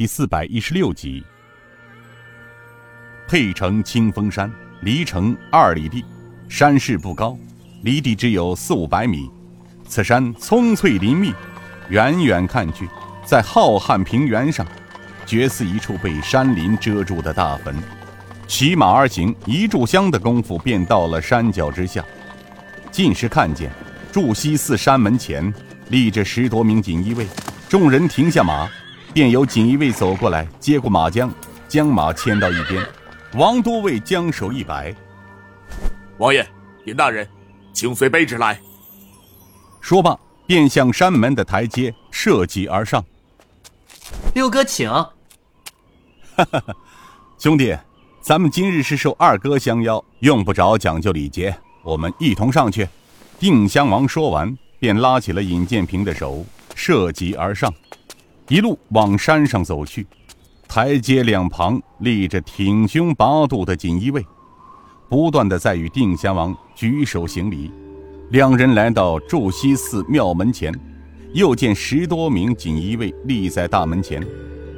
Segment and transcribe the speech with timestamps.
[0.00, 1.22] 第四百一十六集。
[3.28, 6.02] 沛城清风山，离城二里地，
[6.48, 7.36] 山势不高，
[7.82, 9.30] 离地只有四五百米。
[9.86, 11.34] 此山葱翠林密，
[11.90, 12.88] 远远看去，
[13.26, 14.66] 在浩瀚平原上，
[15.26, 17.76] 绝似一处被山林遮住的大坟。
[18.46, 22.02] 骑马而行，一炷香的功夫，便到了山脚之下。
[22.90, 23.70] 近时看见，
[24.10, 25.52] 祝西寺山门前
[25.90, 27.26] 立着十多名锦衣卫。
[27.68, 28.66] 众人停下马，
[29.12, 31.30] 便有锦衣卫走过来，接过马缰，
[31.68, 32.84] 将马牵到一边。
[33.34, 34.94] 王都尉将手一摆
[36.18, 36.46] ：“王爷，
[36.84, 37.28] 尹大人，
[37.72, 38.60] 请随卑职来。”
[39.80, 43.04] 说罢，便向山门的台阶射击而上。
[44.34, 44.90] 六哥，请。
[44.90, 46.62] 哈哈，
[47.38, 47.76] 兄弟，
[48.20, 52.88] 咱们今日是受二哥相邀，用不着讲究礼节，我们一同上去。
[53.38, 56.44] 定襄王说完，便拉起了尹建平的手。
[56.74, 57.72] 涉级而上，
[58.50, 60.04] 一路往山上走去。
[60.66, 64.26] 台阶两旁立着挺胸拔肚的锦衣卫，
[65.08, 67.70] 不断的在与定襄王举手行礼。
[68.30, 70.74] 两人来到祝西寺庙门前，
[71.32, 74.20] 又见十多名锦衣卫立在大门前，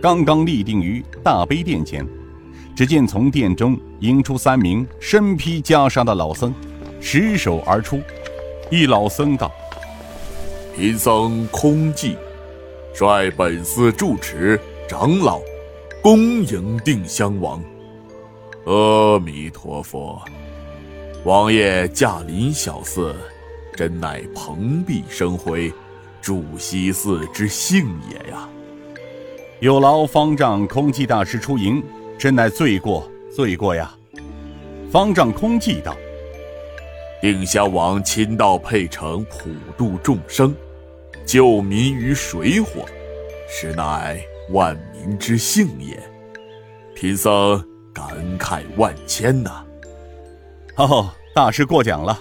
[0.00, 2.06] 刚刚立定于大悲殿前。
[2.74, 6.54] 只见从殿中迎出三名身披袈裟的老僧，
[7.02, 8.00] 拾手而出。
[8.70, 9.52] 一老僧道。
[10.74, 12.14] 贫僧空寂，
[12.98, 15.40] 率本寺住持长老，
[16.02, 17.62] 恭迎定襄王。
[18.64, 20.20] 阿弥陀佛，
[21.22, 23.14] 王爷驾临小寺，
[23.76, 25.72] 真乃蓬荜生辉，
[26.20, 28.48] 祝西寺之幸也呀！
[29.60, 31.80] 有劳方丈空寂大师出迎，
[32.18, 33.94] 真乃罪过罪过呀！
[34.90, 35.96] 方丈空寂道
[37.22, 40.52] ：“定襄王亲到沛城，普度众生。”
[41.28, 42.86] 救民于水火，
[43.46, 46.02] 实乃万民之幸也。
[46.96, 47.62] 贫僧
[47.92, 48.06] 感
[48.38, 49.62] 慨万千呐！
[50.76, 52.18] 哦，大师过奖了。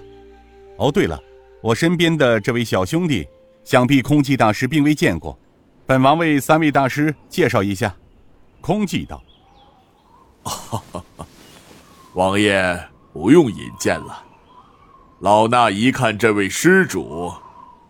[0.76, 1.18] 哦，对了，
[1.62, 3.26] 我身边的这位小兄弟，
[3.64, 5.40] 想必空寂大师并未见过，
[5.86, 7.96] 本王为三位大师介绍一下。
[8.60, 9.24] 空寂道
[10.44, 11.26] ：“哈哈哈
[12.14, 12.78] 王爷
[13.14, 14.22] 不用引荐了，
[15.22, 17.32] 老衲一看这位施主。”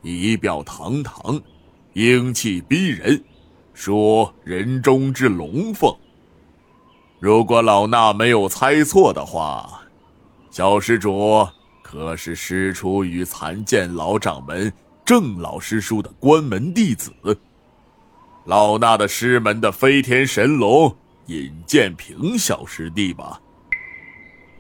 [0.08, 1.42] 仪表堂堂，
[1.94, 3.22] 英气逼人，
[3.74, 5.94] 说人中之龙凤。
[7.20, 9.82] 如果老衲没有猜错的话，
[10.50, 11.46] 小施主
[11.82, 14.72] 可是师出于残剑老掌门
[15.04, 17.12] 郑老师叔的关门弟子，
[18.46, 23.42] 老衲的师门的飞天神龙尹建平小师弟吧？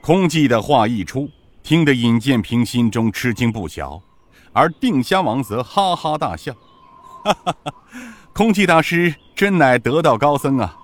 [0.01, 1.29] 空寂的话一出，
[1.63, 4.01] 听得尹建平心中吃惊不小。
[4.57, 6.51] 而定襄王则哈哈大笑，
[7.23, 7.73] 哈哈哈！
[8.33, 10.75] 空气大师真乃得道高僧啊，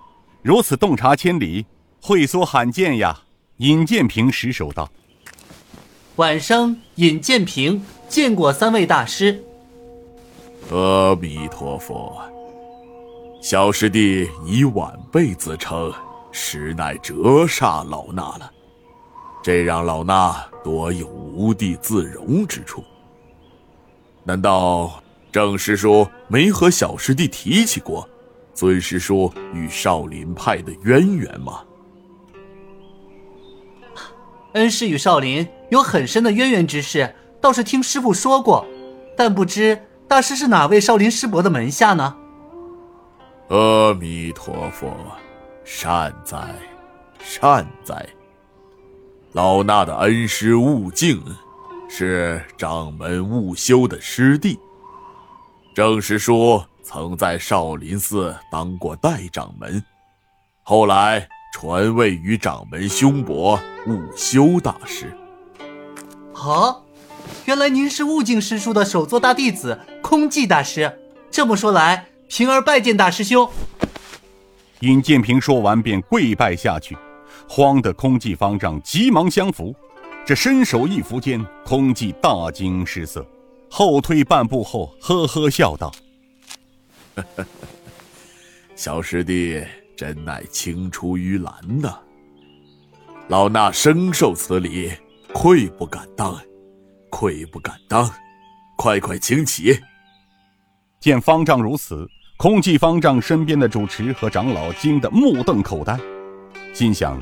[0.44, 1.66] 如此洞察千里，
[2.00, 3.22] 会所罕见呀！
[3.58, 4.88] 尹建平失手道
[6.18, 9.44] ：“晚生尹建平见过三位大师。”
[10.70, 12.22] 阿弥陀佛，
[13.42, 15.92] 小师弟以晚辈自称，
[16.32, 17.14] 实乃折
[17.48, 18.52] 煞老衲了，
[19.42, 22.84] 这让老衲多有无地自容之处。
[24.26, 28.08] 难道郑师叔没和小师弟提起过
[28.54, 31.62] 尊师叔与少林派的渊源吗？
[34.54, 38.66] 恩师与少林有很深的渊源之事，倒是听师傅说过，
[39.18, 42.16] 但不知大师是哪位少林师伯的门下呢？
[43.50, 44.96] 阿弥陀佛，
[45.66, 46.56] 善哉，
[47.20, 48.08] 善哉。
[49.34, 51.22] 老衲的恩师悟净。
[51.96, 54.60] 是掌门悟修的师弟。
[55.76, 59.80] 郑师叔曾在少林寺当过代掌门，
[60.64, 65.16] 后来传位于掌门兄伯悟修大师。
[66.34, 66.82] 啊，
[67.46, 70.92] 原来您是悟净师叔的首座大弟子空寂大师。
[71.30, 73.48] 这么说来，平儿拜见大师兄。
[74.80, 76.98] 尹建平说完便跪拜下去，
[77.48, 79.76] 慌得空寂方丈急忙相扶。
[80.26, 83.26] 这伸手一扶间，空寂大惊失色，
[83.70, 85.92] 后退半步后，呵呵笑道
[88.74, 89.62] ：“小师弟
[89.98, 92.00] 真乃青出于蓝呐！
[93.28, 94.94] 老衲深受此礼，
[95.34, 96.40] 愧不敢当，
[97.10, 98.10] 愧不敢当，
[98.78, 99.78] 快快请起。”
[101.02, 106.00] 见方丈如此，空寂方丈身边的主持和长老惊得目瞪口呆，
[106.74, 107.22] 心想。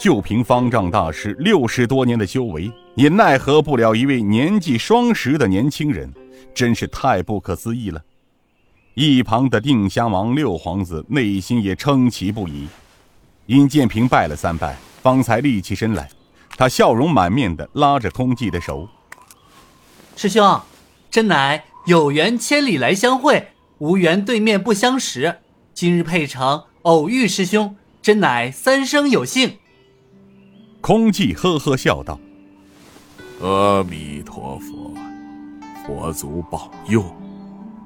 [0.00, 6.10] 就凭方丈大师六十多年的修为，也奈何不了一位年纪双十的年轻人，
[6.54, 8.02] 真是太不可思议了。
[8.94, 12.66] 一旁的定襄王六皇子内心也称奇不已。
[13.48, 16.08] 尹建平拜了三拜，方才立起身来。
[16.56, 18.88] 他笑容满面的拉着空寂的手
[20.16, 20.62] ：“师兄，
[21.10, 25.40] 真乃有缘千里来相会，无缘对面不相识。
[25.74, 29.58] 今日配成偶遇师兄，真乃三生有幸。”
[30.80, 32.18] 空寂呵呵笑道
[33.42, 34.94] ：“阿弥陀佛，
[35.86, 37.04] 佛祖保佑，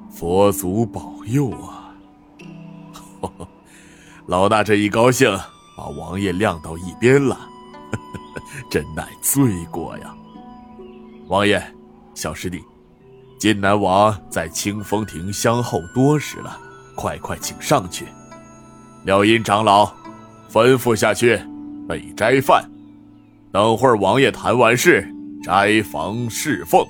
[0.09, 1.93] 佛祖保佑啊！
[4.27, 5.29] 老大这一高兴，
[5.77, 7.37] 把王爷晾到一边了，
[8.71, 10.15] 真乃罪过呀！
[11.27, 11.61] 王爷，
[12.13, 12.63] 小师弟，
[13.37, 16.57] 晋南王在清风亭相候多时了，
[16.95, 18.07] 快快请上去。
[19.03, 19.85] 廖阴长老，
[20.49, 21.39] 吩咐下去，
[21.89, 22.67] 备斋饭。”
[23.55, 25.09] 等会儿，王爷谈完事，
[25.41, 26.85] 斋房侍奉。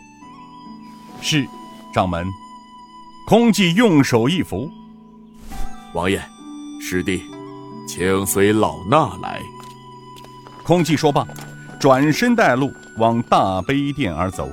[1.22, 1.46] 是，
[1.94, 2.26] 掌门。
[3.28, 4.68] 空寂用手一扶，
[5.94, 6.20] 王爷，
[6.82, 7.22] 师弟，
[7.88, 9.40] 请随老衲来。
[10.64, 11.24] 空寂说罢，
[11.80, 14.50] 转身带路往大悲殿而走。